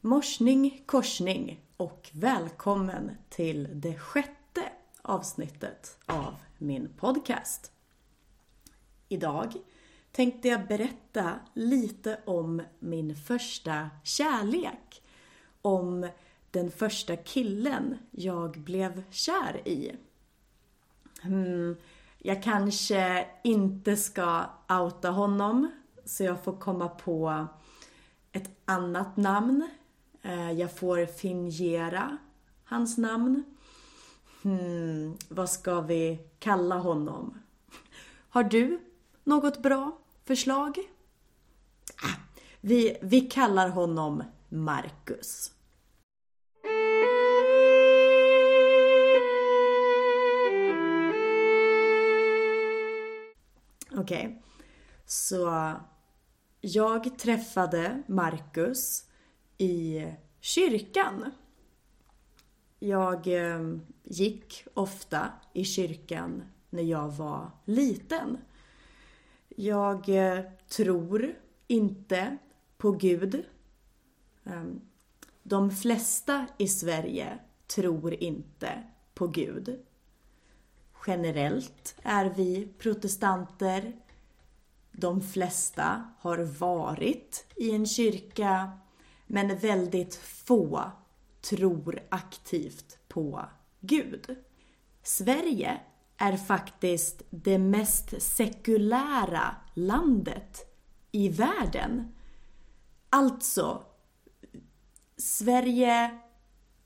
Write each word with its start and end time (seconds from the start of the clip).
Morsning 0.00 0.82
korsning 0.86 1.60
och 1.76 2.10
välkommen 2.12 3.10
till 3.28 3.68
det 3.72 3.98
sjätte 3.98 4.62
avsnittet 5.02 5.98
av 6.06 6.34
min 6.58 6.88
podcast. 6.98 7.72
Idag 9.08 9.54
tänkte 10.12 10.48
jag 10.48 10.66
berätta 10.66 11.32
lite 11.54 12.20
om 12.26 12.62
min 12.78 13.16
första 13.16 13.90
kärlek. 14.04 15.02
Om 15.62 16.08
den 16.50 16.70
första 16.70 17.16
killen 17.16 17.98
jag 18.10 18.58
blev 18.58 19.02
kär 19.10 19.68
i. 19.68 19.96
Hmm, 21.22 21.76
jag 22.18 22.42
kanske 22.42 23.26
inte 23.44 23.96
ska 23.96 24.44
outa 24.68 25.10
honom 25.10 25.70
så 26.04 26.24
jag 26.24 26.44
får 26.44 26.56
komma 26.56 26.88
på 26.88 27.46
ett 28.32 28.50
annat 28.64 29.16
namn. 29.16 29.68
Eh, 30.28 30.52
jag 30.52 30.72
får 30.72 31.06
fingera 31.06 32.18
hans 32.64 32.98
namn. 32.98 33.44
Hmm, 34.42 35.16
vad 35.28 35.50
ska 35.50 35.80
vi 35.80 36.18
kalla 36.38 36.78
honom? 36.78 37.38
Har 38.28 38.44
du 38.44 38.80
något 39.24 39.62
bra 39.62 39.98
förslag? 40.24 40.78
Ah, 42.02 42.16
vi, 42.60 42.98
vi 43.02 43.20
kallar 43.20 43.68
honom 43.68 44.22
Marcus. 44.48 45.52
Okej, 53.92 54.26
okay. 54.26 54.36
så 55.06 55.72
jag 56.60 57.18
träffade 57.18 58.02
Marcus 58.06 59.04
i 59.58 60.04
kyrkan. 60.40 61.30
Jag 62.78 63.26
eh, 63.26 63.76
gick 64.04 64.64
ofta 64.74 65.32
i 65.52 65.64
kyrkan 65.64 66.42
när 66.70 66.82
jag 66.82 67.08
var 67.08 67.50
liten. 67.64 68.38
Jag 69.48 70.08
eh, 70.08 70.44
tror 70.68 71.34
inte 71.66 72.36
på 72.76 72.90
Gud. 72.90 73.44
Ehm, 74.44 74.80
de 75.42 75.70
flesta 75.70 76.46
i 76.58 76.68
Sverige 76.68 77.38
tror 77.66 78.14
inte 78.14 78.82
på 79.14 79.26
Gud. 79.26 79.84
Generellt 81.06 81.96
är 82.02 82.24
vi 82.24 82.68
protestanter. 82.78 83.92
De 84.92 85.22
flesta 85.22 86.04
har 86.18 86.38
varit 86.38 87.46
i 87.56 87.70
en 87.70 87.86
kyrka 87.86 88.72
men 89.30 89.58
väldigt 89.58 90.14
få 90.14 90.90
tror 91.40 92.00
aktivt 92.08 92.98
på 93.08 93.44
Gud. 93.80 94.36
Sverige 95.02 95.80
är 96.16 96.36
faktiskt 96.36 97.22
det 97.30 97.58
mest 97.58 98.22
sekulära 98.22 99.56
landet 99.74 100.74
i 101.12 101.28
världen. 101.28 102.14
Alltså, 103.10 103.82
Sverige 105.16 106.18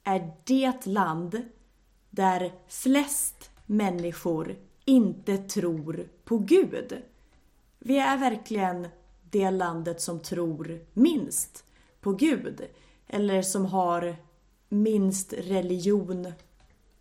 är 0.05 0.33
det 0.45 0.87
land 0.87 1.43
där 2.11 2.53
flest 2.69 3.51
människor 3.67 4.57
inte 4.85 5.39
tror 5.39 6.09
på 6.25 6.39
Gud. 6.39 7.03
Vi 7.79 7.99
är 7.99 8.19
verkligen 8.19 8.89
det 9.31 9.51
landet 9.51 10.01
som 10.01 10.21
tror 10.21 10.81
minst 10.93 11.65
på 12.03 12.13
Gud. 12.13 12.69
Eller 13.07 13.43
som 13.43 13.67
har 13.67 14.17
minst 14.69 15.33
religion 15.33 16.33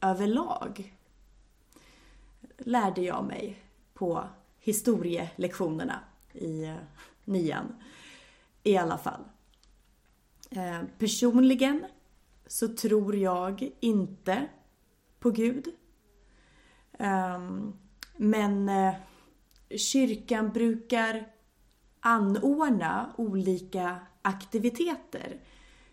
överlag. 0.02 0.98
Lärde 2.58 3.02
jag 3.02 3.26
mig 3.26 3.64
på 3.94 4.24
historielektionerna 4.60 6.00
i 6.34 6.64
eh, 6.64 6.76
nian. 7.26 7.76
I 8.64 8.78
alla 8.78 8.98
fall. 8.98 9.22
Eh, 10.50 10.82
personligen 10.98 11.86
så 12.48 12.68
tror 12.68 13.16
jag 13.16 13.72
inte 13.80 14.48
på 15.20 15.32
Gud. 15.32 15.68
Ehm, 17.00 17.74
men 18.18 18.70
eh, 18.70 18.94
kyrkan 19.78 20.50
brukar 20.50 21.26
anordna 22.00 23.14
olika 23.18 24.00
aktiviteter. 24.22 25.40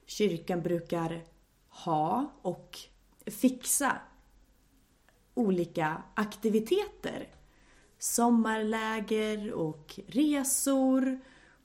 Kyrkan 0.07 0.63
brukar 0.63 1.25
ha 1.69 2.33
och 2.43 2.79
fixa 3.27 3.97
olika 5.35 6.03
aktiviteter. 6.15 7.29
Sommarläger 7.99 9.53
och 9.53 10.01
resor 10.07 11.21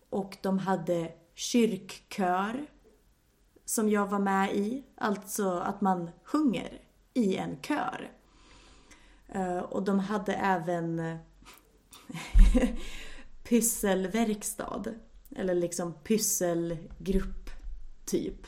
och 0.10 0.38
de 0.42 0.60
hade 0.60 1.14
kyrkkör 1.34 2.66
som 3.66 3.90
jag 3.90 4.08
var 4.08 4.20
med 4.20 4.56
i. 4.56 4.84
Alltså 4.96 5.60
att 5.60 5.82
man 5.82 6.10
sjunger 6.24 6.82
i 7.14 7.38
en 7.38 7.62
kör. 7.62 8.12
Eh, 9.28 9.58
och 9.58 9.84
de 9.84 10.00
hade 10.00 10.34
även 10.34 11.02
pysselverkstad. 13.44 14.84
Eller 15.36 15.56
liksom 15.56 15.94
pysselgrupp, 15.94 17.50
typ. 18.06 18.48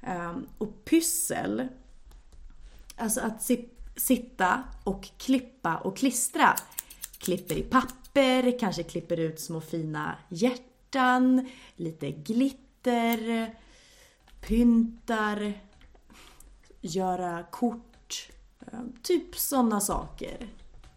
Ehm, 0.00 0.46
och 0.58 0.84
pyssel, 0.84 1.68
alltså 2.96 3.20
att 3.20 3.42
si 3.42 3.68
sitta 3.96 4.64
och 4.84 5.08
klippa 5.16 5.76
och 5.76 5.96
klistra. 5.96 6.54
Klipper 7.18 7.54
i 7.54 7.62
papper, 7.62 8.58
kanske 8.58 8.82
klipper 8.82 9.16
ut 9.20 9.40
små 9.40 9.60
fina 9.60 10.16
hjärtan, 10.28 11.48
lite 11.76 12.10
glitter, 12.10 13.54
pyntar, 14.40 15.52
göra 16.80 17.42
kort. 17.50 18.30
Ehm, 18.72 18.92
typ 19.02 19.36
sådana 19.36 19.80
saker. 19.80 20.48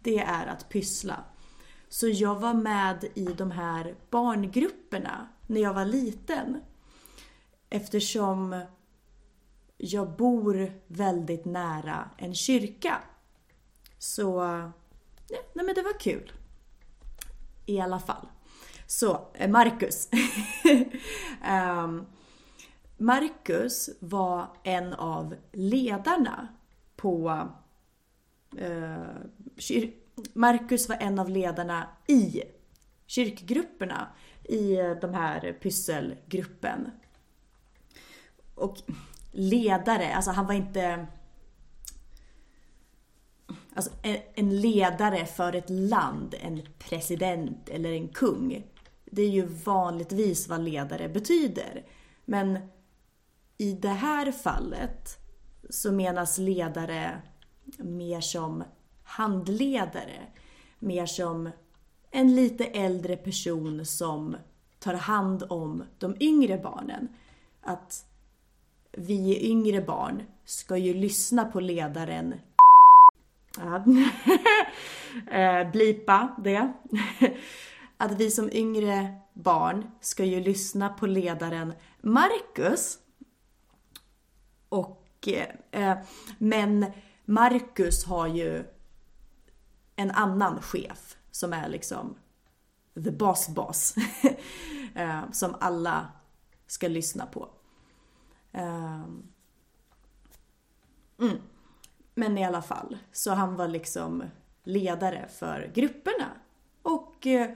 Det 0.02 0.18
är 0.18 0.46
att 0.46 0.68
pyssla. 0.68 1.24
Så 1.92 2.08
jag 2.08 2.34
var 2.34 2.54
med 2.54 3.04
i 3.14 3.24
de 3.24 3.50
här 3.50 3.94
barngrupperna 4.10 5.28
när 5.46 5.60
jag 5.60 5.74
var 5.74 5.84
liten. 5.84 6.60
Eftersom 7.70 8.64
jag 9.76 10.16
bor 10.16 10.72
väldigt 10.86 11.44
nära 11.44 12.10
en 12.18 12.34
kyrka. 12.34 12.98
Så, 13.98 14.24
ja, 15.28 15.38
nej 15.54 15.66
men 15.66 15.74
det 15.74 15.82
var 15.82 16.00
kul. 16.00 16.32
I 17.66 17.80
alla 17.80 18.00
fall. 18.00 18.28
Så, 18.86 19.28
eh, 19.34 19.50
Marcus. 19.50 20.08
um, 21.84 22.06
Marcus 22.96 23.90
var 24.00 24.46
en 24.62 24.92
av 24.94 25.34
ledarna 25.52 26.48
på 26.96 27.48
uh, 28.60 29.16
kyr 29.56 30.01
Marcus 30.32 30.88
var 30.88 30.96
en 31.00 31.18
av 31.18 31.28
ledarna 31.28 31.88
i 32.06 32.42
kyrkgrupperna 33.06 34.08
i 34.44 34.76
de 35.00 35.14
här 35.14 35.52
pysselgruppen. 35.52 36.90
Och 38.54 38.76
ledare, 39.30 40.14
alltså 40.14 40.30
han 40.30 40.46
var 40.46 40.54
inte... 40.54 41.06
Alltså 43.74 43.90
en 44.34 44.60
ledare 44.60 45.26
för 45.26 45.52
ett 45.52 45.70
land, 45.70 46.34
en 46.40 46.62
president 46.78 47.68
eller 47.68 47.92
en 47.92 48.08
kung. 48.08 48.66
Det 49.04 49.22
är 49.22 49.30
ju 49.30 49.46
vanligtvis 49.46 50.48
vad 50.48 50.60
ledare 50.60 51.08
betyder. 51.08 51.86
Men 52.24 52.58
i 53.58 53.72
det 53.72 53.88
här 53.88 54.32
fallet 54.32 55.18
så 55.70 55.92
menas 55.92 56.38
ledare 56.38 57.22
mer 57.78 58.20
som 58.20 58.64
handledare. 59.04 60.26
Mer 60.78 61.06
som 61.06 61.50
en 62.10 62.34
lite 62.34 62.64
äldre 62.64 63.16
person 63.16 63.86
som 63.86 64.36
tar 64.78 64.94
hand 64.94 65.42
om 65.48 65.84
de 65.98 66.16
yngre 66.20 66.58
barnen. 66.58 67.08
Att 67.62 68.06
vi 68.92 69.50
yngre 69.50 69.80
barn 69.80 70.22
ska 70.44 70.76
ju 70.76 70.94
lyssna 70.94 71.44
på 71.44 71.60
ledaren 71.60 72.34
eh, 75.30 75.70
blipa 75.70 76.36
det. 76.38 76.72
Att 77.96 78.12
vi 78.12 78.30
som 78.30 78.50
yngre 78.52 79.14
barn 79.32 79.90
ska 80.00 80.24
ju 80.24 80.40
lyssna 80.40 80.88
på 80.88 81.06
ledaren 81.06 81.72
Marcus. 82.00 82.98
Och, 84.68 85.28
eh, 85.28 85.90
eh 85.90 85.98
men 86.38 86.86
Marcus 87.24 88.04
har 88.04 88.26
ju 88.26 88.64
en 90.02 90.10
annan 90.10 90.62
chef 90.62 91.16
som 91.30 91.52
är 91.52 91.68
liksom 91.68 92.14
the 92.94 93.10
boss 93.10 93.48
boss. 93.48 93.94
Eh, 94.94 95.30
som 95.32 95.56
alla 95.60 96.08
ska 96.66 96.88
lyssna 96.88 97.26
på. 97.26 97.48
Ehm. 98.52 99.22
Mm. 101.20 101.36
Men 102.14 102.38
i 102.38 102.44
alla 102.44 102.62
fall, 102.62 102.98
så 103.12 103.30
han 103.30 103.56
var 103.56 103.68
liksom 103.68 104.24
ledare 104.64 105.28
för 105.28 105.70
grupperna. 105.74 106.28
Och 106.82 107.26
eh, 107.26 107.50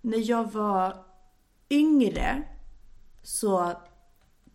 när 0.00 0.30
jag 0.30 0.52
var 0.52 1.04
yngre 1.70 2.42
så 3.22 3.72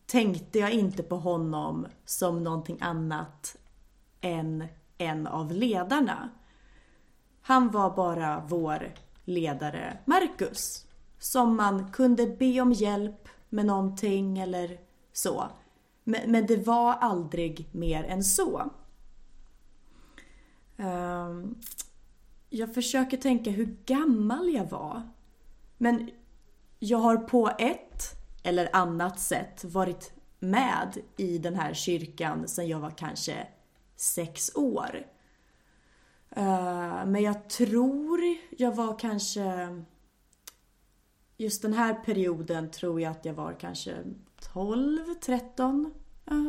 tänkte 0.05 0.59
jag 0.59 0.71
inte 0.71 1.03
på 1.03 1.15
honom 1.15 1.87
som 2.05 2.43
någonting 2.43 2.77
annat 2.81 3.57
än 4.21 4.67
en 4.97 5.27
av 5.27 5.51
ledarna. 5.51 6.29
Han 7.41 7.71
var 7.71 7.95
bara 7.95 8.43
vår 8.47 8.93
ledare 9.25 9.97
Marcus. 10.05 10.85
Som 11.19 11.55
man 11.55 11.91
kunde 11.91 12.27
be 12.27 12.61
om 12.61 12.71
hjälp 12.71 13.27
med 13.49 13.65
någonting 13.65 14.39
eller 14.39 14.79
så. 15.13 15.47
Men, 16.03 16.31
men 16.31 16.45
det 16.45 16.67
var 16.67 16.93
aldrig 16.93 17.67
mer 17.71 18.03
än 18.03 18.23
så. 18.23 18.71
Ehm, 20.77 21.55
jag 22.49 22.73
försöker 22.73 23.17
tänka 23.17 23.51
hur 23.51 23.77
gammal 23.85 24.49
jag 24.49 24.69
var. 24.69 25.09
Men 25.77 26.09
jag 26.79 26.97
har 26.97 27.17
på 27.17 27.51
ett 27.59 28.03
eller 28.43 28.75
annat 28.75 29.19
sätt 29.19 29.63
varit 29.63 30.13
med 30.39 30.97
i 31.17 31.37
den 31.37 31.55
här 31.55 31.73
kyrkan 31.73 32.47
sedan 32.47 32.67
jag 32.67 32.79
var 32.79 32.89
kanske 32.89 33.47
sex 33.97 34.55
år. 34.55 35.05
Eh, 36.29 37.05
men 37.05 37.21
jag 37.21 37.49
tror 37.49 38.19
jag 38.57 38.75
var 38.75 38.99
kanske... 38.99 39.77
Just 41.39 41.61
den 41.61 41.73
här 41.73 41.93
perioden 41.93 42.71
tror 42.71 43.01
jag 43.01 43.11
att 43.11 43.25
jag 43.25 43.33
var 43.33 43.53
kanske 43.59 43.95
12, 44.53 45.13
13. 45.21 45.93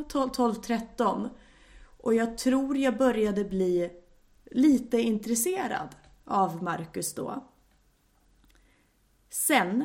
12, 0.08 0.30
12, 0.30 0.54
13. 0.54 1.28
Och 1.98 2.14
jag 2.14 2.38
tror 2.38 2.76
jag 2.76 2.96
började 2.96 3.44
bli 3.44 3.90
lite 4.50 5.00
intresserad 5.00 5.88
av 6.24 6.62
Marcus 6.62 7.14
då. 7.14 7.44
Sen 9.30 9.84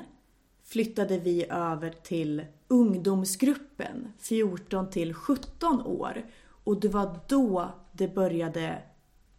flyttade 0.64 1.20
vi 1.20 1.46
över 1.50 1.90
till 1.90 2.46
ungdomsgruppen 2.68 4.14
14 4.20 4.90
till 4.90 5.14
17 5.14 5.82
år 5.82 6.26
och 6.64 6.80
det 6.80 6.90
var 6.90 7.20
då 7.28 7.72
det 7.92 8.08
började 8.08 8.82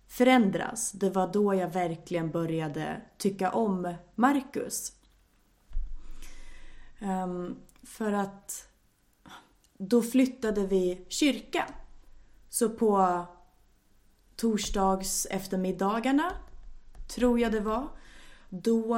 förändras. 0.06 0.92
Det 0.92 1.10
var 1.10 1.32
då 1.32 1.54
jag 1.54 1.68
verkligen 1.68 2.30
började 2.30 3.02
tycka 3.18 3.50
om 3.50 3.94
Marcus. 4.14 4.92
Um, 7.00 7.56
för 7.82 8.12
att 8.12 8.68
då 9.78 10.02
flyttade 10.02 10.66
vi 10.66 11.06
kyrka. 11.08 11.68
Så 12.48 12.68
på 12.68 13.24
torsdags 14.36 15.26
eftermiddagarna, 15.30 16.32
tror 17.14 17.40
jag 17.40 17.52
det 17.52 17.60
var, 17.60 17.88
då 18.48 18.96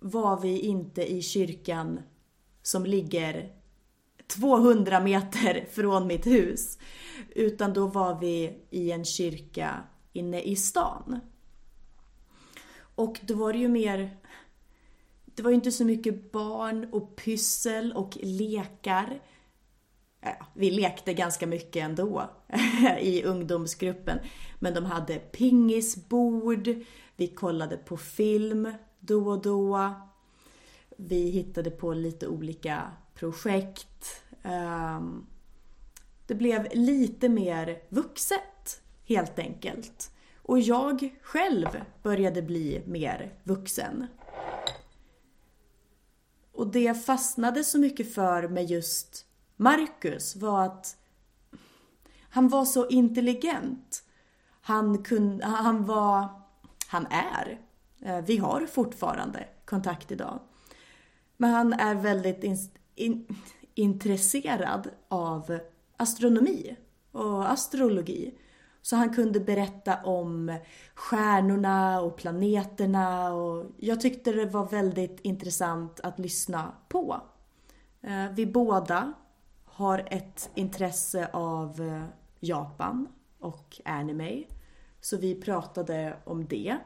var 0.00 0.40
vi 0.40 0.60
inte 0.60 1.12
i 1.12 1.22
kyrkan 1.22 2.00
som 2.62 2.86
ligger 2.86 3.63
200 4.26 5.00
meter 5.00 5.66
från 5.70 6.06
mitt 6.06 6.26
hus. 6.26 6.78
Utan 7.34 7.72
då 7.72 7.86
var 7.86 8.20
vi 8.20 8.58
i 8.70 8.90
en 8.90 9.04
kyrka 9.04 9.82
inne 10.12 10.42
i 10.42 10.56
stan. 10.56 11.20
Och 12.94 13.20
då 13.22 13.34
var 13.34 13.52
det 13.52 13.58
ju 13.58 13.68
mer... 13.68 14.16
Det 15.24 15.42
var 15.42 15.50
ju 15.50 15.54
inte 15.54 15.72
så 15.72 15.84
mycket 15.84 16.32
barn 16.32 16.88
och 16.92 17.16
pyssel 17.16 17.92
och 17.92 18.18
lekar. 18.22 19.20
Ja, 20.20 20.46
vi 20.54 20.70
lekte 20.70 21.14
ganska 21.14 21.46
mycket 21.46 21.84
ändå 21.84 22.30
i 23.00 23.22
ungdomsgruppen. 23.22 24.18
Men 24.58 24.74
de 24.74 24.84
hade 24.84 25.18
pingisbord, 25.18 26.68
vi 27.16 27.26
kollade 27.26 27.76
på 27.76 27.96
film 27.96 28.72
då 29.00 29.28
och 29.28 29.42
då. 29.42 29.92
Vi 30.96 31.30
hittade 31.30 31.70
på 31.70 31.94
lite 31.94 32.28
olika 32.28 32.92
projekt. 33.14 34.22
Ehm, 34.42 35.26
det 36.26 36.34
blev 36.34 36.68
lite 36.72 37.28
mer 37.28 37.82
vuxet 37.88 38.82
helt 39.04 39.38
enkelt. 39.38 40.10
Och 40.42 40.60
jag 40.60 41.18
själv 41.22 41.68
började 42.02 42.42
bli 42.42 42.82
mer 42.86 43.32
vuxen. 43.44 44.06
Och 46.52 46.66
det 46.66 46.80
jag 46.80 47.04
fastnade 47.04 47.64
så 47.64 47.78
mycket 47.78 48.14
för 48.14 48.48
med 48.48 48.64
just 48.64 49.26
Marcus 49.56 50.36
var 50.36 50.64
att 50.64 50.96
han 52.28 52.48
var 52.48 52.64
så 52.64 52.88
intelligent. 52.88 54.04
Han, 54.60 55.02
kunde, 55.02 55.46
han 55.46 55.84
var, 55.84 56.28
han 56.86 57.06
är, 57.10 57.60
eh, 58.00 58.24
vi 58.24 58.36
har 58.36 58.66
fortfarande 58.66 59.48
kontakt 59.64 60.10
idag. 60.10 60.40
Men 61.36 61.50
han 61.50 61.72
är 61.72 61.94
väldigt 61.94 62.44
in, 62.94 63.36
intresserad 63.74 64.90
av 65.08 65.58
astronomi 65.96 66.76
och 67.12 67.50
astrologi. 67.50 68.34
Så 68.82 68.96
han 68.96 69.14
kunde 69.14 69.40
berätta 69.40 69.96
om 69.96 70.58
stjärnorna 70.94 72.00
och 72.00 72.16
planeterna 72.16 73.34
och 73.34 73.66
jag 73.78 74.00
tyckte 74.00 74.32
det 74.32 74.46
var 74.46 74.68
väldigt 74.68 75.20
intressant 75.20 76.00
att 76.00 76.18
lyssna 76.18 76.72
på. 76.88 77.20
Eh, 78.00 78.30
vi 78.32 78.46
båda 78.46 79.12
har 79.64 80.08
ett 80.10 80.50
intresse 80.54 81.28
av 81.32 81.80
eh, 81.80 82.04
Japan 82.40 83.08
och 83.38 83.80
anime. 83.84 84.44
Så 85.00 85.16
vi 85.16 85.34
pratade 85.40 86.16
om 86.24 86.46
det. 86.46 86.76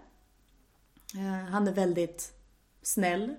Eh, 1.15 1.51
han 1.51 1.69
är 1.69 1.73
väldigt 1.73 2.33
snäll. 2.83 3.35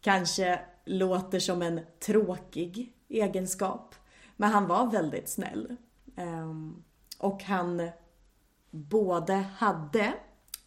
Kanske 0.00 0.60
låter 0.90 1.38
som 1.38 1.62
en 1.62 1.80
tråkig 2.00 2.92
egenskap. 3.08 3.94
Men 4.36 4.50
han 4.50 4.66
var 4.66 4.90
väldigt 4.90 5.28
snäll. 5.28 5.76
Ehm, 6.16 6.82
och 7.18 7.42
han 7.42 7.90
både 8.70 9.34
hade 9.34 10.14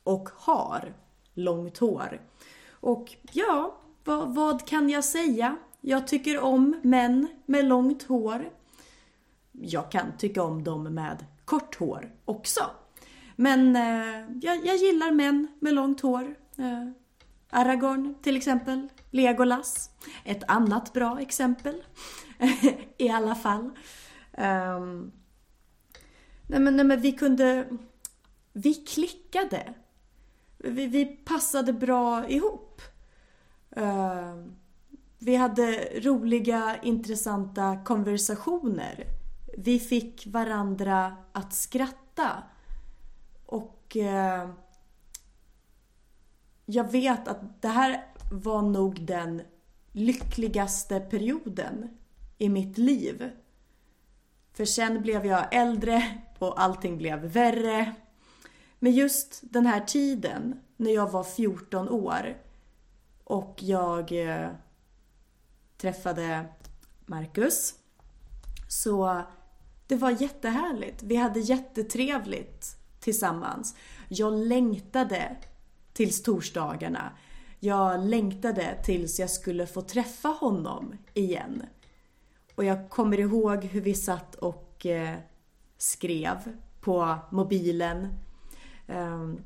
och 0.04 0.30
har 0.36 0.94
långt 1.34 1.78
hår. 1.78 2.22
Och 2.70 3.16
ja, 3.32 3.78
vad, 4.04 4.36
vad, 4.36 4.68
kan 4.68 4.90
jag 4.90 5.04
säga? 5.04 5.56
Jag 5.82 6.08
tycker 6.08 6.40
om 6.40 6.80
män 6.84 7.28
med 7.46 7.66
långt 7.66 8.04
hår. 8.04 8.50
Jag 9.52 9.92
kan 9.92 10.18
tycka 10.18 10.44
om 10.44 10.64
dem 10.64 10.84
med 10.84 11.26
kort 11.46 11.76
hår 11.76 12.12
också. 12.26 12.62
Men 13.36 13.76
eh, 13.76 14.38
jag, 14.42 14.66
jag, 14.66 14.76
gillar 14.76 15.12
män 15.12 15.48
med 15.60 15.74
långt 15.74 16.02
hår. 16.02 16.36
Eh, 16.58 17.03
Aragorn 17.54 18.16
till 18.22 18.38
exempel. 18.38 18.90
Legolas. 19.12 19.90
Ett 20.26 20.44
annat 20.48 20.94
bra 20.94 21.22
exempel. 21.22 21.84
I 22.98 23.10
alla 23.10 23.36
fall. 23.36 23.72
Um, 24.38 25.12
nej, 26.48 26.60
men, 26.60 26.76
nej 26.76 26.86
men 26.86 27.02
vi 27.02 27.12
kunde... 27.12 27.68
Vi 28.54 28.74
klickade. 28.74 29.74
Vi, 30.58 30.88
vi 30.88 31.06
passade 31.06 31.74
bra 31.74 32.30
ihop. 32.30 32.82
Uh, 33.78 34.46
vi 35.20 35.36
hade 35.36 35.90
roliga, 36.00 36.78
intressanta 36.84 37.78
konversationer. 37.86 39.06
Vi 39.58 39.80
fick 39.80 40.28
varandra 40.28 41.16
att 41.32 41.54
skratta. 41.54 42.44
Och 43.46 43.98
uh, 44.00 44.54
jag 46.66 46.92
vet 46.92 47.28
att 47.28 47.62
det 47.62 47.68
här 47.68 48.06
var 48.32 48.62
nog 48.62 49.06
den 49.06 49.42
lyckligaste 49.92 51.00
perioden 51.00 51.90
i 52.38 52.50
mitt 52.50 52.78
liv. 52.78 53.32
För 54.54 54.66
sen 54.66 55.02
blev 55.02 55.26
jag 55.26 55.56
äldre 55.56 56.22
och 56.40 56.62
allting 56.62 56.98
blev 56.98 57.20
värre. 57.20 57.96
Men 58.80 58.92
just 58.92 59.40
den 59.44 59.66
här 59.66 59.80
tiden, 59.80 60.60
när 60.78 60.92
jag 60.92 61.12
var 61.12 61.24
14 61.24 61.90
år 61.90 62.38
och 63.24 63.64
jag 63.64 64.12
eh, 64.12 64.50
träffade 65.78 66.46
Marcus. 67.06 67.74
Så 68.70 69.22
det 69.88 69.96
var 69.96 70.22
jättehärligt. 70.22 71.04
Vi 71.04 71.16
hade 71.16 71.40
jättetrevligt 71.40 72.78
tillsammans. 73.00 73.76
Jag 74.08 74.34
längtade 74.34 75.38
tills 75.94 76.24
torsdagarna. 76.24 77.12
Jag 77.60 78.06
längtade 78.06 78.78
tills 78.84 79.20
jag 79.20 79.30
skulle 79.30 79.68
få 79.68 79.82
träffa 79.82 80.28
honom 80.28 80.98
igen. 81.14 81.64
Och 82.56 82.64
jag 82.64 82.90
kommer 82.90 83.20
ihåg 83.20 83.64
hur 83.64 83.82
vi 83.82 83.94
satt 83.94 84.36
och 84.36 84.86
eh, 84.86 85.16
skrev 85.78 86.38
på 86.82 87.18
mobilen. 87.32 88.08
Ehm, 88.88 89.40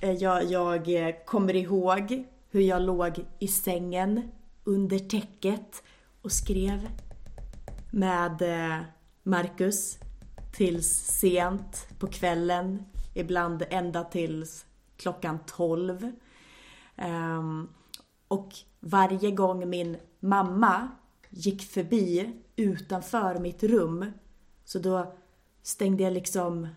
eh, 0.00 0.12
jag, 0.12 0.44
jag 0.44 1.08
eh, 1.08 1.14
kommer 1.26 1.56
ihåg 1.56 2.24
hur 2.50 2.60
jag 2.60 2.82
låg 2.82 3.24
i 3.38 3.48
sängen 3.48 4.30
under 4.64 4.98
täcket 4.98 5.82
och 6.22 6.32
skrev 6.32 6.88
med 7.90 8.42
eh, 8.42 8.80
Marcus 9.22 9.98
tills 10.52 10.88
sent 10.88 11.88
på 11.98 12.06
kvällen. 12.06 12.84
Ibland 13.14 13.64
ända 13.70 14.04
tills 14.04 14.66
klockan 14.98 15.38
12. 15.46 16.04
Um, 16.04 16.12
ehm, 16.96 17.68
och 18.28 18.54
varje 18.80 19.30
gång 19.30 19.68
min 19.68 19.96
mamma 20.20 20.88
gick 21.30 21.62
förbi 21.62 22.32
utanför 22.56 23.38
mitt 23.38 23.62
rum 23.62 24.12
så 24.64 24.78
då 24.78 25.14
stängde 25.62 26.02
jag 26.02 26.12
liksom 26.12 26.68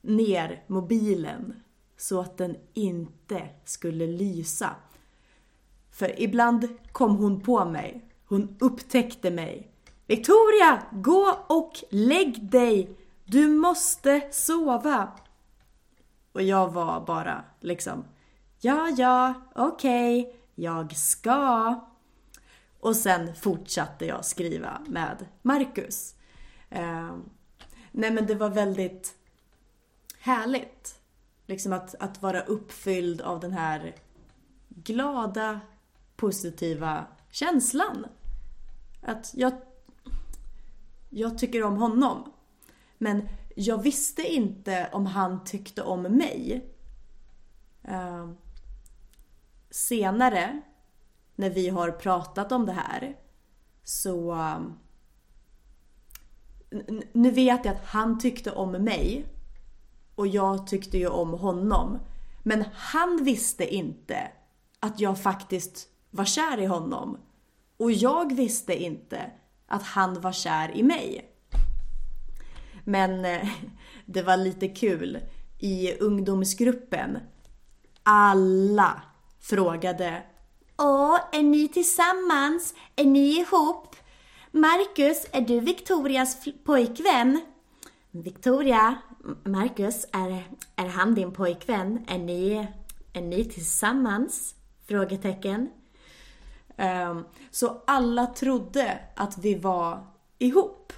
ner 0.00 0.64
mobilen 0.66 1.54
så 1.96 2.20
att 2.20 2.36
den 2.36 2.56
inte 2.74 3.48
skulle 3.64 4.06
lysa. 4.06 4.70
För 5.90 6.22
ibland 6.22 6.68
kom 6.92 7.16
hon 7.16 7.40
på 7.40 7.64
mig. 7.64 8.04
Hon 8.24 8.56
upptäckte 8.60 9.30
mig. 9.30 9.72
Victoria, 10.06 10.82
gå 10.92 11.36
och 11.46 11.72
lägg 11.90 12.50
dig! 12.50 12.96
Du 13.24 13.48
måste 13.48 14.28
sova! 14.32 15.08
Och 16.32 16.42
jag 16.42 16.72
var 16.72 17.06
bara 17.06 17.44
liksom, 17.60 18.04
ja, 18.60 18.88
ja, 18.88 19.34
okej, 19.54 20.20
okay, 20.20 20.32
jag 20.54 20.96
ska. 20.96 21.80
Och 22.80 22.96
sen 22.96 23.34
fortsatte 23.34 24.06
jag 24.06 24.24
skriva 24.24 24.80
med 24.86 25.26
Marcus. 25.42 26.14
Eh, 26.70 27.16
nej 27.90 28.10
men 28.10 28.26
det 28.26 28.34
var 28.34 28.48
väldigt 28.48 29.14
härligt. 30.20 31.00
Liksom 31.46 31.72
att, 31.72 31.94
att 31.94 32.22
vara 32.22 32.40
uppfylld 32.40 33.20
av 33.20 33.40
den 33.40 33.52
här 33.52 33.94
glada, 34.68 35.60
positiva 36.16 37.06
känslan. 37.30 38.06
Att 39.02 39.32
jag, 39.34 39.52
jag 41.08 41.38
tycker 41.38 41.62
om 41.62 41.76
honom. 41.76 42.32
Men 42.98 43.28
jag 43.54 43.82
visste 43.82 44.22
inte 44.22 44.88
om 44.92 45.06
han 45.06 45.44
tyckte 45.44 45.82
om 45.82 46.02
mig. 46.02 46.64
Uh, 47.88 48.32
senare, 49.70 50.62
när 51.34 51.50
vi 51.50 51.68
har 51.68 51.90
pratat 51.90 52.52
om 52.52 52.66
det 52.66 52.72
här, 52.72 53.16
så... 53.84 54.32
Uh, 54.32 54.60
nu 57.12 57.30
vet 57.30 57.64
jag 57.64 57.74
att 57.74 57.86
han 57.86 58.18
tyckte 58.18 58.52
om 58.52 58.70
mig 58.70 59.26
och 60.14 60.26
jag 60.26 60.66
tyckte 60.66 60.98
ju 60.98 61.08
om 61.08 61.30
honom. 61.30 61.98
Men 62.42 62.64
han 62.72 63.24
visste 63.24 63.74
inte 63.74 64.30
att 64.80 65.00
jag 65.00 65.22
faktiskt 65.22 65.88
var 66.10 66.24
kär 66.24 66.60
i 66.60 66.66
honom. 66.66 67.18
Och 67.76 67.92
jag 67.92 68.34
visste 68.34 68.82
inte 68.82 69.30
att 69.66 69.82
han 69.82 70.20
var 70.20 70.32
kär 70.32 70.76
i 70.76 70.82
mig. 70.82 71.29
Men 72.84 73.24
eh, 73.24 73.48
det 74.06 74.22
var 74.22 74.36
lite 74.36 74.68
kul. 74.68 75.18
I 75.58 75.94
ungdomsgruppen, 75.94 77.18
alla 78.02 79.02
frågade 79.40 80.22
Åh, 80.82 81.18
är 81.32 81.42
ni 81.42 81.68
tillsammans? 81.68 82.74
Är 82.96 83.04
ni 83.04 83.38
ihop? 83.40 83.96
Marcus, 84.50 85.26
är 85.32 85.40
du 85.40 85.60
Victorias 85.60 86.36
pojkvän? 86.64 87.40
Victoria, 88.10 88.98
Marcus, 89.44 90.06
är, 90.12 90.44
är 90.76 90.86
han 90.86 91.14
din 91.14 91.32
pojkvän? 91.32 92.04
Är 92.08 92.18
ni, 92.18 92.68
är 93.12 93.20
ni 93.20 93.44
tillsammans? 93.44 94.54
Frågetecken. 94.88 95.70
Um, 96.76 97.24
så 97.50 97.82
alla 97.86 98.26
trodde 98.26 98.98
att 99.16 99.38
vi 99.38 99.54
var 99.54 100.06
ihop. 100.38 100.92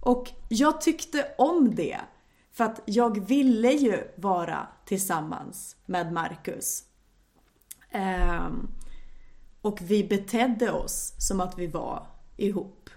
Och 0.00 0.30
jag 0.48 0.80
tyckte 0.80 1.26
om 1.38 1.74
det. 1.74 2.00
För 2.52 2.64
att 2.64 2.80
jag 2.84 3.26
ville 3.26 3.72
ju 3.72 4.10
vara 4.16 4.66
tillsammans 4.84 5.76
med 5.86 6.12
Marcus. 6.12 6.84
Um, 7.94 8.70
och 9.60 9.78
vi 9.82 10.04
betedde 10.04 10.72
oss 10.72 11.14
som 11.18 11.40
att 11.40 11.58
vi 11.58 11.66
var 11.66 12.06
ihop. 12.36 12.90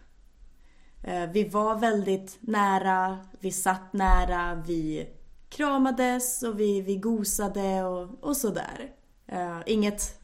Uh, 1.07 1.31
vi 1.31 1.49
var 1.49 1.75
väldigt 1.75 2.37
nära, 2.39 3.19
vi 3.39 3.51
satt 3.51 3.93
nära, 3.93 4.63
vi 4.67 5.09
kramades 5.49 6.43
och 6.43 6.59
vi, 6.59 6.81
vi 6.81 6.97
gosade 6.97 7.83
och, 7.83 8.23
och 8.23 8.37
sådär. 8.37 8.91
Uh, 9.33 9.59
inget, 9.65 10.21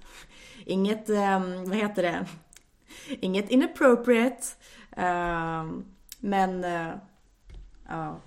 inget, 0.66 1.10
um, 1.10 1.70
vad 1.70 1.78
heter 1.78 2.04
det? 2.04 2.26
Inget 3.20 3.50
inappropriate. 3.50 4.44
Uh, 4.98 5.66
men, 6.20 6.64
eh, 6.64 6.94
ja, 7.88 8.20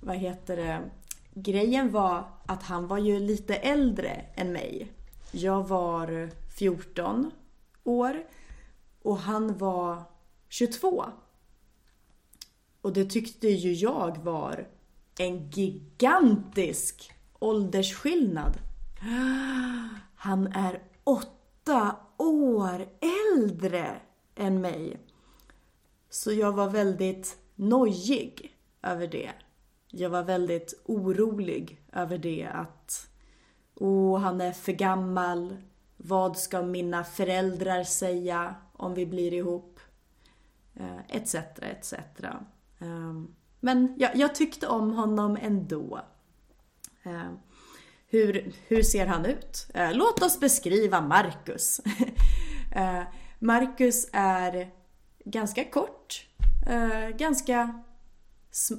vad 0.00 0.16
heter 0.16 0.56
det? 0.56 0.90
Grejen 1.34 1.90
var 1.90 2.24
att 2.46 2.62
han 2.62 2.86
var 2.86 2.98
ju 2.98 3.18
lite 3.18 3.56
äldre 3.56 4.24
än 4.34 4.52
mig. 4.52 4.92
Jag 5.32 5.68
var 5.68 6.30
14 6.58 7.30
år 7.84 8.24
och 9.02 9.18
han 9.18 9.58
var 9.58 10.02
22. 10.48 11.04
Och 12.80 12.92
det 12.92 13.04
tyckte 13.04 13.48
ju 13.48 13.72
jag 13.72 14.18
var 14.18 14.68
en 15.18 15.50
gigantisk 15.50 17.12
åldersskillnad. 17.38 18.58
Han 20.14 20.46
är 20.46 20.82
åtta 21.04 21.96
år 22.16 22.88
äldre 23.36 24.00
än 24.34 24.60
mig. 24.60 24.96
Så 26.14 26.32
jag 26.32 26.52
var 26.52 26.68
väldigt 26.68 27.38
nojig 27.54 28.56
över 28.82 29.06
det. 29.06 29.30
Jag 29.90 30.10
var 30.10 30.22
väldigt 30.22 30.82
orolig 30.84 31.82
över 31.92 32.18
det 32.18 32.48
att 32.52 33.08
Åh, 33.74 34.18
han 34.18 34.40
är 34.40 34.52
för 34.52 34.72
gammal. 34.72 35.56
Vad 35.96 36.38
ska 36.38 36.62
mina 36.62 37.04
föräldrar 37.04 37.84
säga 37.84 38.54
om 38.72 38.94
vi 38.94 39.06
blir 39.06 39.32
ihop? 39.34 39.80
Eh, 40.74 41.16
etc, 41.16 41.34
etc. 41.60 41.94
Ehm, 42.78 43.34
men 43.60 43.94
jag, 43.98 44.16
jag 44.16 44.34
tyckte 44.34 44.66
om 44.66 44.92
honom 44.92 45.38
ändå. 45.42 46.00
Ehm, 47.02 47.38
hur, 48.06 48.52
hur 48.68 48.82
ser 48.82 49.06
han 49.06 49.26
ut? 49.26 49.66
Eh, 49.74 49.92
låt 49.92 50.22
oss 50.22 50.40
beskriva 50.40 51.00
Marcus. 51.00 51.80
Eh, 52.76 53.02
Marcus 53.38 54.08
är 54.12 54.70
ganska 55.24 55.64
kort. 55.64 56.26
Eh, 56.66 57.16
ganska... 57.16 57.82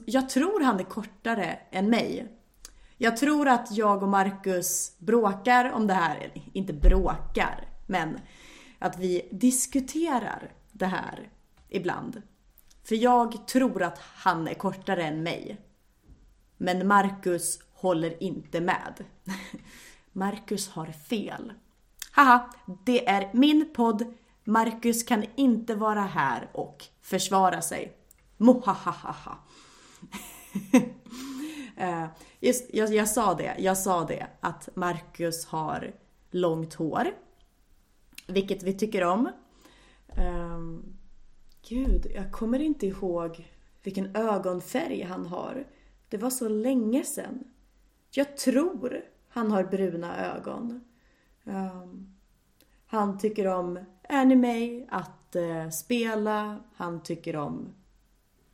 Jag 0.06 0.30
tror 0.30 0.62
han 0.62 0.80
är 0.80 0.84
kortare 0.84 1.60
än 1.72 1.90
mig. 1.90 2.28
Jag 2.98 3.18
tror 3.18 3.48
att 3.48 3.72
jag 3.72 4.04
och 4.04 4.10
Marcus 4.10 4.96
bråkar 5.00 5.72
om 5.72 5.88
det 5.88 5.94
här. 5.94 6.32
Inte 6.54 6.74
bråkar, 6.74 7.68
men 7.88 8.20
att 8.80 9.00
vi 9.00 9.30
diskuterar 9.32 10.52
det 10.72 10.86
här 10.86 11.30
ibland. 11.70 12.22
För 12.84 12.96
jag 12.96 13.48
tror 13.48 13.84
att 13.84 14.00
han 14.00 14.48
är 14.48 14.54
kortare 14.54 15.04
än 15.04 15.24
mig. 15.24 15.58
Men 16.58 16.88
Marcus 16.88 17.60
håller 17.74 18.24
inte 18.24 18.62
med. 18.62 19.06
Marcus 20.12 20.70
har 20.70 20.86
fel. 20.86 21.54
Haha, 22.12 22.50
det 22.86 23.08
är 23.08 23.30
min 23.34 23.74
podd. 23.74 24.14
Marcus 24.46 25.04
kan 25.04 25.26
inte 25.36 25.76
vara 25.76 26.02
här 26.02 26.50
och 26.54 26.86
försvara 27.02 27.62
sig. 27.62 27.98
Mohahaha. 28.38 29.38
Eh, 31.78 32.06
just, 32.40 32.74
jag, 32.74 32.94
jag 32.94 33.10
sa 33.10 33.34
det, 33.34 33.56
jag 33.60 33.78
sa 33.78 34.06
det 34.06 34.28
att 34.40 34.70
Marcus 34.76 35.46
har 35.46 35.94
långt 36.32 36.74
hår. 36.74 37.06
Vilket 38.28 38.64
vi 38.64 38.74
tycker 38.74 39.04
om. 39.04 39.30
Um, 40.18 40.98
gud, 41.70 42.08
jag 42.16 42.32
kommer 42.32 42.60
inte 42.60 42.88
ihåg 42.88 43.48
vilken 43.84 44.16
ögonfärg 44.16 45.02
han 45.02 45.26
har. 45.26 45.68
Det 46.10 46.18
var 46.18 46.30
så 46.30 46.50
länge 46.50 47.04
sedan. 47.04 47.44
Jag 48.12 48.38
tror 48.38 49.02
han 49.30 49.52
har 49.52 49.64
bruna 49.64 50.36
ögon. 50.36 50.84
Um, 51.44 52.16
han 52.86 53.18
tycker 53.18 53.48
om 53.48 53.80
anime, 54.10 54.86
att 54.90 55.36
eh, 55.36 55.70
spela, 55.70 56.60
han 56.76 57.04
tycker 57.04 57.36
om 57.36 57.74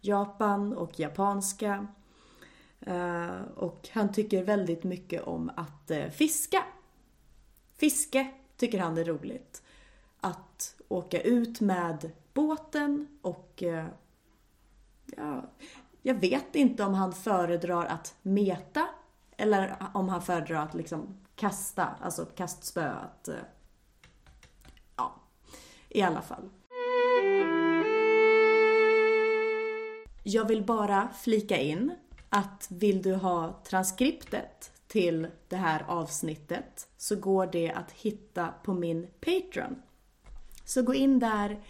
Japan 0.01 0.73
och 0.73 0.99
japanska. 0.99 1.87
Eh, 2.79 3.41
och 3.55 3.89
han 3.91 4.11
tycker 4.11 4.43
väldigt 4.43 4.83
mycket 4.83 5.23
om 5.23 5.51
att 5.55 5.91
eh, 5.91 6.09
fiska. 6.09 6.63
Fiske 7.73 8.31
tycker 8.57 8.79
han 8.79 8.97
är 8.97 9.03
roligt. 9.03 9.63
Att 10.19 10.75
åka 10.87 11.21
ut 11.21 11.61
med 11.61 12.11
båten 12.33 13.07
och 13.21 13.63
eh, 13.63 13.85
ja, 15.05 15.49
jag 16.01 16.15
vet 16.15 16.55
inte 16.55 16.83
om 16.83 16.93
han 16.93 17.13
föredrar 17.13 17.85
att 17.85 18.15
meta 18.21 18.87
eller 19.37 19.75
om 19.93 20.09
han 20.09 20.21
föredrar 20.21 20.63
att 20.63 20.73
liksom 20.73 21.19
kasta, 21.35 21.89
alltså 22.01 22.25
kastspö. 22.25 22.89
Att. 22.89 23.27
Eh, 23.27 23.35
i 25.91 26.01
alla 26.01 26.21
fall. 26.21 26.49
Jag 30.23 30.47
vill 30.47 30.63
bara 30.63 31.09
flika 31.21 31.57
in 31.57 31.95
att 32.29 32.67
vill 32.69 33.01
du 33.01 33.15
ha 33.15 33.61
transkriptet 33.63 34.71
till 34.87 35.27
det 35.47 35.55
här 35.55 35.85
avsnittet 35.87 36.87
så 36.97 37.15
går 37.15 37.49
det 37.51 37.71
att 37.71 37.91
hitta 37.91 38.53
på 38.63 38.73
min 38.73 39.07
Patreon. 39.19 39.81
Så 40.65 40.81
gå 40.81 40.93
in 40.93 41.19
där 41.19 41.63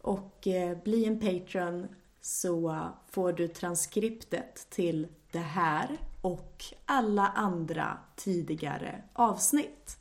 och 0.00 0.46
eh, 0.46 0.78
bli 0.82 1.04
en 1.04 1.20
Patreon 1.20 1.88
så 2.20 2.88
får 3.10 3.32
du 3.32 3.48
transkriptet 3.48 4.70
till 4.70 5.06
det 5.32 5.38
här 5.38 5.98
och 6.22 6.64
alla 6.86 7.26
andra 7.26 7.98
tidigare 8.16 9.02
avsnitt. 9.12 9.98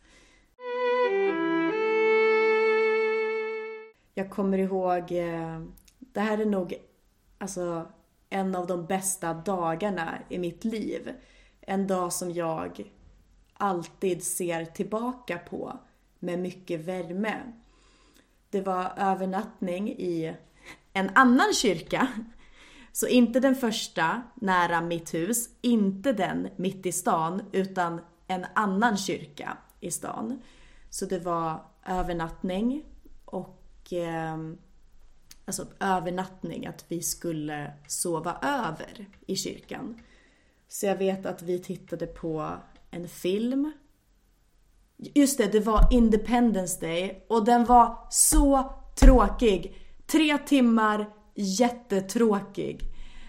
Jag 4.18 4.30
kommer 4.30 4.58
ihåg, 4.58 5.12
eh, 5.12 5.62
det 6.00 6.20
här 6.20 6.38
är 6.38 6.46
nog 6.46 6.74
alltså 7.38 7.88
en 8.30 8.56
av 8.56 8.68
de 8.68 8.86
bästa 8.86 9.34
dagarna 9.34 10.20
i 10.30 10.38
mitt 10.38 10.66
liv. 10.66 11.14
En 11.62 11.88
dag 11.88 12.14
som 12.14 12.32
jag 12.32 12.92
alltid 13.54 14.24
ser 14.24 14.66
tillbaka 14.66 15.38
på 15.38 15.80
med 16.20 16.40
mycket 16.40 16.80
värme. 16.80 17.36
Det 18.50 18.62
var 18.62 18.94
övernattning 18.98 19.90
i 19.90 20.36
en 20.94 21.10
annan 21.16 21.54
kyrka. 21.54 22.08
Så 22.92 23.08
inte 23.08 23.40
den 23.40 23.56
första 23.56 24.22
nära 24.36 24.82
mitt 24.82 25.14
hus, 25.14 25.50
inte 25.62 26.14
den 26.14 26.50
mitt 26.56 26.86
i 26.86 26.92
stan, 26.92 27.42
utan 27.52 28.02
en 28.28 28.46
annan 28.54 28.98
kyrka 28.98 29.58
i 29.80 29.92
stan. 29.92 30.42
Så 30.90 31.06
det 31.06 31.20
var 31.20 31.66
övernattning 31.86 32.84
och 33.88 33.94
eh, 33.94 34.38
alltså 35.46 35.66
övernattning, 35.80 36.66
att 36.66 36.86
vi 36.88 37.02
skulle 37.02 37.74
sova 37.88 38.38
över 38.42 39.08
i 39.28 39.36
kyrkan. 39.36 40.02
Så 40.68 40.86
jag 40.86 40.98
vet 40.98 41.26
att 41.26 41.42
vi 41.42 41.60
tittade 41.60 42.08
på 42.08 42.54
en 42.92 43.08
film. 43.08 43.72
Just 44.98 45.38
det, 45.38 45.52
det 45.52 45.60
var 45.60 45.88
Independence 45.92 46.80
Day 46.86 47.26
och 47.30 47.46
den 47.46 47.66
var 47.66 48.08
så 48.10 48.74
tråkig. 49.00 49.76
Tre 50.06 50.38
timmar, 50.38 51.14
jättetråkig. 51.36 52.82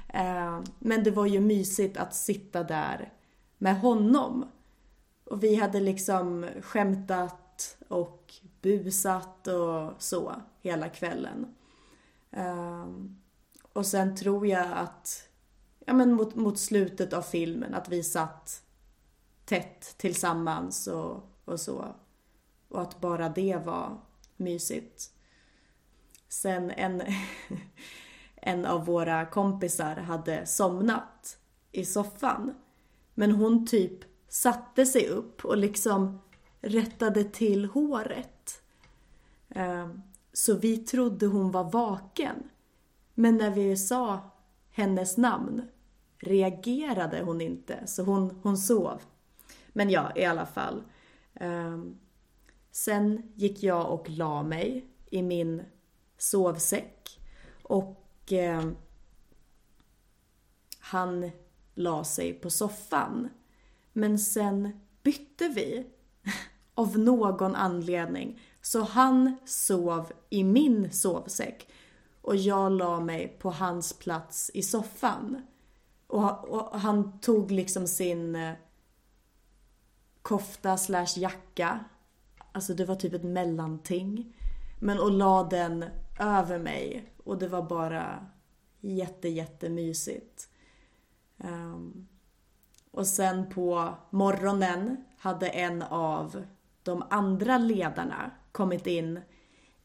Eh, 0.09 0.61
men 0.79 1.05
det 1.05 1.11
var 1.11 1.27
ju 1.27 1.41
mysigt 1.41 1.97
att 1.97 2.15
sitta 2.15 2.63
där 2.63 3.13
med 3.59 3.81
honom. 3.81 4.49
Och 5.25 5.43
vi 5.43 5.55
hade 5.55 5.81
liksom 5.81 6.47
skämtat 6.63 7.77
och 7.89 8.35
busat 8.69 9.47
och 9.47 9.93
så 10.03 10.35
hela 10.61 10.89
kvällen. 10.89 11.55
Ehm, 12.31 13.17
och 13.73 13.87
sen 13.87 14.17
tror 14.17 14.47
jag 14.47 14.73
att, 14.73 15.29
ja 15.87 15.93
men 15.93 16.13
mot, 16.13 16.35
mot 16.35 16.59
slutet 16.59 17.13
av 17.13 17.23
filmen, 17.23 17.75
att 17.75 17.89
vi 17.89 18.03
satt 18.03 18.63
tätt 19.45 19.95
tillsammans 19.99 20.87
och, 20.87 21.23
och 21.45 21.61
så. 21.61 21.95
Och 22.69 22.83
att 22.83 23.01
bara 23.01 23.29
det 23.29 23.57
var 23.65 24.01
mysigt. 24.37 25.11
Sen 26.29 26.71
en, 26.71 27.03
en 28.37 28.67
av 28.67 28.87
våra 28.87 29.27
kompisar 29.27 29.97
hade 29.97 30.47
somnat 30.47 31.39
i 31.73 31.85
soffan. 31.85 32.55
Men 33.15 33.33
hon 33.33 33.67
typ 33.67 34.05
satte 34.29 34.87
sig 34.87 35.09
upp 35.09 35.45
och 35.45 35.57
liksom 35.57 36.21
rättade 36.61 37.25
till 37.25 37.65
håret. 37.65 38.38
Ehm, 39.51 40.03
så 40.33 40.55
vi 40.55 40.77
trodde 40.77 41.27
hon 41.27 41.51
var 41.51 41.71
vaken. 41.71 42.37
Men 43.15 43.37
när 43.37 43.51
vi 43.51 43.77
sa 43.77 44.21
hennes 44.71 45.17
namn 45.17 45.63
reagerade 46.19 47.23
hon 47.23 47.41
inte, 47.41 47.87
så 47.87 48.03
hon, 48.03 48.39
hon 48.43 48.59
sov. 48.59 49.03
Men 49.69 49.91
ja, 49.91 50.13
i 50.17 50.25
alla 50.25 50.47
fall. 50.47 50.83
Ehm, 51.35 51.99
sen 52.71 53.33
gick 53.35 53.63
jag 53.63 53.93
och 53.93 54.09
la 54.09 54.43
mig 54.43 54.89
i 55.11 55.23
min 55.23 55.63
sovsäck 56.19 57.21
och 57.63 58.33
ehm, 58.33 58.77
han 60.79 61.31
la 61.75 62.05
sig 62.05 62.33
på 62.33 62.51
soffan. 62.51 63.29
Men 63.93 64.19
sen 64.19 64.81
bytte 65.03 65.49
vi 65.49 65.87
av 66.75 66.99
någon 66.99 67.55
anledning. 67.55 68.41
Så 68.69 68.83
han 68.83 69.37
sov 69.45 70.13
i 70.31 70.45
min 70.45 70.93
sovsäck 70.93 71.69
och 72.23 72.37
jag 72.37 72.73
la 72.73 73.01
mig 73.01 73.37
på 73.39 73.51
hans 73.51 73.93
plats 73.93 74.51
i 74.55 74.63
soffan. 74.63 75.47
Och, 76.07 76.49
och 76.49 76.81
han 76.81 77.21
tog 77.21 77.51
liksom 77.51 77.87
sin 77.87 78.37
eh, 78.37 78.55
kofta 80.23 80.77
slash 80.77 81.17
jacka, 81.17 81.85
alltså 82.53 82.75
det 82.75 82.85
var 82.85 82.95
typ 82.95 83.13
ett 83.13 83.25
mellanting. 83.25 84.37
Men 84.81 84.99
och 84.99 85.11
la 85.11 85.45
den 85.45 85.85
över 86.19 86.59
mig 86.59 87.13
och 87.25 87.39
det 87.39 87.49
var 87.49 87.63
bara 87.63 88.27
jätte 88.81 89.29
jättemysigt. 89.29 90.49
Um, 91.37 92.09
och 92.91 93.07
sen 93.07 93.51
på 93.51 93.95
morgonen 94.11 95.05
hade 95.19 95.49
en 95.49 95.83
av 95.83 96.45
de 96.83 97.05
andra 97.11 97.59
ledarna 97.59 98.31
kommit 98.59 98.87
in. 98.87 99.17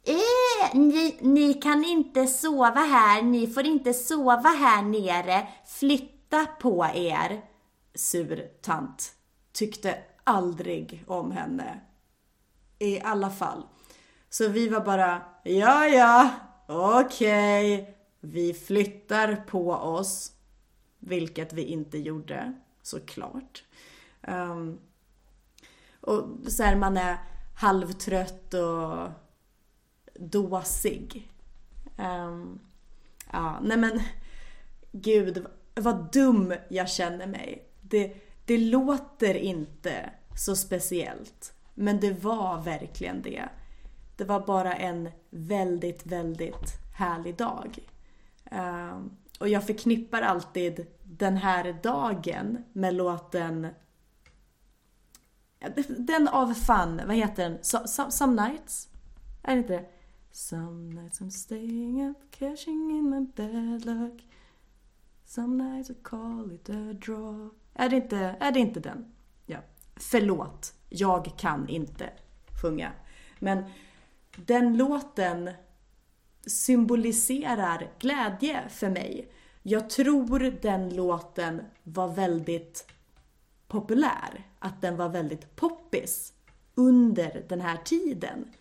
Äh, 0.04 0.78
ni, 0.78 1.18
ni 1.22 1.54
kan 1.54 1.86
inte 1.86 2.28
sova 2.28 2.80
här, 2.80 3.22
ni 3.22 3.48
får 3.48 3.66
inte 3.66 3.94
sova 3.94 4.50
här 4.50 4.82
nere. 4.82 5.48
Flytta 5.66 6.46
på 6.46 6.86
er. 6.94 7.42
Sur 7.96 8.48
tant. 8.62 9.14
Tyckte 9.52 9.98
aldrig 10.24 11.04
om 11.08 11.32
henne. 11.32 11.80
I 12.80 13.02
alla 13.02 13.30
fall. 13.30 13.64
Så 14.30 14.48
vi 14.48 14.70
var 14.70 14.82
bara, 14.82 15.22
ja 15.44 15.88
ja, 15.88 16.30
okej. 16.68 17.82
Okay. 17.82 17.94
Vi 18.20 18.54
flyttar 18.54 19.36
på 19.36 19.72
oss. 19.72 20.32
Vilket 21.00 21.54
vi 21.54 21.64
inte 21.64 21.98
gjorde, 21.98 22.54
såklart. 22.82 23.64
Um, 24.28 24.80
och 26.02 26.24
så 26.48 26.64
här, 26.64 26.76
man 26.76 26.98
är 26.98 27.18
halvtrött 27.54 28.54
och 28.54 29.10
dåsig. 30.16 31.32
Um, 31.98 32.60
ja, 33.32 33.60
nej 33.62 33.78
men 33.78 34.02
gud 34.92 35.46
vad 35.76 36.12
dum 36.12 36.54
jag 36.70 36.90
känner 36.90 37.28
mig. 37.28 37.70
Det, 37.82 38.16
det 38.46 38.58
låter 38.58 39.36
inte 39.36 40.10
så 40.36 40.56
speciellt. 40.56 41.54
Men 41.74 42.00
det 42.00 42.24
var 42.24 42.62
verkligen 42.62 43.22
det. 43.22 43.50
Det 44.18 44.24
var 44.24 44.40
bara 44.46 44.74
en 44.74 45.10
väldigt, 45.30 46.06
väldigt 46.06 46.78
härlig 46.96 47.38
dag. 47.38 47.80
Um, 48.52 49.18
och 49.40 49.50
jag 49.50 49.68
förknippar 49.68 50.22
alltid 50.22 50.88
den 51.04 51.38
här 51.38 51.80
dagen 51.84 52.64
med 52.74 52.94
låten 52.94 53.68
den 55.88 56.28
av 56.28 56.54
Fun, 56.54 57.02
vad 57.08 57.16
heter 57.16 57.50
den? 57.50 57.58
So, 57.62 57.88
some, 57.88 58.12
some 58.12 58.48
nights? 58.48 58.90
Är 59.44 59.56
det 59.56 59.60
inte 59.60 59.74
det? 59.74 59.86
Some 60.32 61.02
nights 61.02 61.22
I'm 61.22 61.30
staying 61.30 62.10
up, 62.10 62.18
cashing 62.32 62.92
in 62.92 63.10
my 63.10 63.20
bad 63.36 63.86
luck. 63.86 64.22
Some 65.26 65.64
nights 65.64 65.90
I 65.90 65.94
call 66.04 66.52
it 66.52 66.70
a 66.70 66.94
draw. 67.06 67.50
Är 67.74 67.90
det 67.90 67.96
inte, 67.96 68.18
är 68.40 68.52
det 68.52 68.60
inte 68.60 68.80
den? 68.80 69.14
Ja. 69.46 69.58
Förlåt, 69.96 70.74
jag 70.90 71.34
kan 71.38 71.70
inte 71.70 72.10
sjunga. 72.62 72.92
Men 73.40 73.64
den 74.36 74.78
låten 74.78 75.50
symboliserar 76.46 77.92
glädje 78.00 78.70
för 78.70 78.90
mig. 78.90 79.32
Jag 79.62 79.90
tror 79.90 80.58
den 80.62 80.96
låten 80.96 81.62
var 81.84 82.08
väldigt 82.08 82.88
populär. 83.74 84.48
Att 84.60 84.82
den 84.82 84.98
var 84.98 85.10
väldigt 85.10 85.56
poppis 85.56 86.34
under 86.76 87.46
den 87.50 87.62
här 87.62 87.78
tiden. 87.78 88.54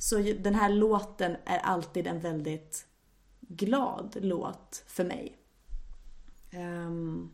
Så 0.00 0.16
den 0.18 0.54
här 0.54 0.68
låten 0.68 1.36
är 1.44 1.58
alltid 1.58 2.06
en 2.06 2.20
väldigt 2.20 2.86
glad 3.40 4.16
låt 4.20 4.84
för 4.86 5.04
mig. 5.04 5.38
Ehm, 6.50 7.30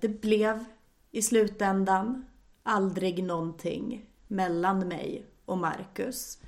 det 0.00 0.08
blev 0.08 0.64
i 1.10 1.22
slutändan 1.22 2.24
aldrig 2.62 3.24
någonting 3.24 4.06
mellan 4.28 4.88
mig 4.88 5.26
och 5.44 5.58
Marcus. 5.58 6.38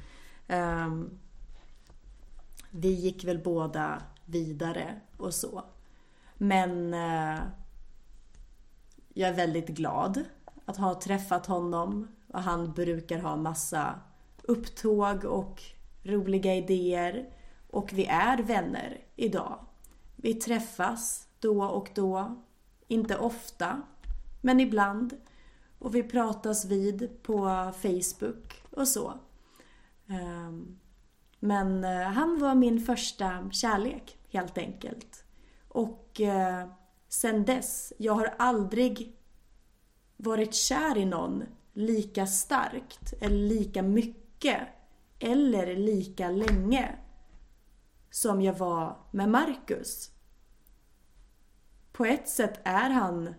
Ehm, 0.49 1.19
vi 2.71 2.89
gick 2.89 3.25
väl 3.25 3.39
båda 3.39 4.03
vidare 4.25 5.01
och 5.17 5.35
så. 5.35 5.65
Men 6.35 6.95
eh, 6.95 7.41
jag 9.15 9.31
är 9.31 9.35
väldigt 9.35 9.69
glad 9.69 10.25
att 10.65 10.77
ha 10.77 11.01
träffat 11.01 11.47
honom 11.47 12.09
och 12.33 12.43
han 12.43 12.73
brukar 12.73 13.19
ha 13.19 13.37
massa 13.37 14.01
upptåg 14.43 15.25
och 15.25 15.63
roliga 16.03 16.55
idéer 16.55 17.31
och 17.71 17.93
vi 17.93 18.07
är 18.07 18.39
vänner 18.39 18.99
idag. 19.17 19.67
Vi 20.17 20.35
träffas 20.35 21.29
då 21.41 21.65
och 21.65 21.91
då, 21.95 22.43
inte 22.89 23.19
ofta, 23.19 23.83
men 24.41 24.61
ibland. 24.61 25.17
Och 25.79 25.95
vi 25.95 26.03
pratas 26.03 26.65
vid 26.65 27.23
på 27.23 27.73
Facebook 27.83 28.63
och 28.71 28.89
så. 28.89 29.13
Ehm, 30.09 30.79
men 31.41 31.85
eh, 31.85 32.03
han 32.03 32.39
var 32.39 32.55
min 32.55 32.81
första 32.81 33.51
kärlek, 33.51 34.19
helt 34.29 34.59
enkelt. 34.59 35.25
Och 35.69 36.21
eh, 36.21 36.69
sen 37.15 37.45
dess, 37.45 37.93
jag 37.99 38.13
har 38.13 38.35
aldrig 38.39 39.17
varit 40.17 40.55
kär 40.55 40.99
i 40.99 41.05
någon 41.05 41.45
lika 41.73 42.27
starkt 42.27 43.13
eller 43.21 43.37
lika 43.37 43.83
mycket 43.83 44.61
eller 45.19 45.77
lika 45.77 46.31
länge 46.31 46.97
som 48.11 48.43
jag 48.43 48.55
var 48.55 48.99
med 49.11 49.29
Marcus. 49.29 50.11
På 51.93 52.05
ett 52.05 52.29
sätt 52.29 52.61
är 52.65 52.91
han 52.91 53.35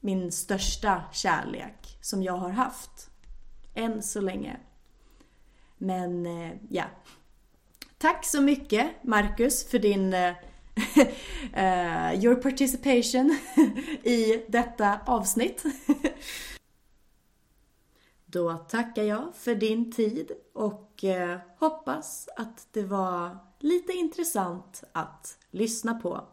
min 0.00 0.32
största 0.32 1.04
kärlek 1.12 1.98
som 2.00 2.22
jag 2.22 2.36
har 2.36 2.50
haft. 2.50 3.10
Än 3.74 4.02
så 4.02 4.20
länge. 4.20 4.60
Men 5.78 6.26
eh, 6.26 6.52
ja. 6.70 6.84
Tack 7.98 8.24
så 8.24 8.42
mycket 8.42 9.04
Marcus 9.04 9.68
för 9.70 9.78
din 9.78 10.14
eh, 10.14 10.34
uh, 10.76 12.14
your 12.24 12.34
participation 12.34 13.38
i 14.02 14.44
detta 14.48 15.00
avsnitt. 15.06 15.64
Då 18.26 18.54
tackar 18.54 19.02
jag 19.02 19.36
för 19.36 19.54
din 19.54 19.92
tid 19.92 20.32
och 20.52 21.04
uh, 21.04 21.36
hoppas 21.58 22.28
att 22.36 22.68
det 22.72 22.82
var 22.82 23.38
lite 23.58 23.92
intressant 23.92 24.84
att 24.92 25.38
lyssna 25.50 25.94
på. 25.94 26.24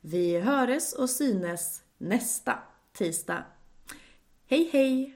Vi 0.00 0.40
höres 0.40 0.92
och 0.92 1.10
synes 1.10 1.82
nästa 1.98 2.58
tisdag. 2.92 3.44
Hej 4.46 4.70
hej! 4.72 5.15